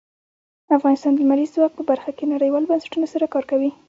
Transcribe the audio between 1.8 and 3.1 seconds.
برخه کې نړیوالو بنسټونو